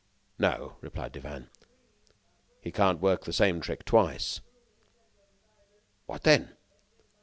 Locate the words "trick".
3.61-3.85